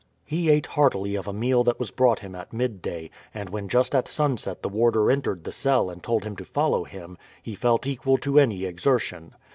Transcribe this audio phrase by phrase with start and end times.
[0.25, 3.93] He ate heartily of a meal that was brought him at midday, and when just
[3.93, 7.85] at sunset the warder entered the cell and told him to follow him, he felt
[7.85, 9.35] equal to any exertion.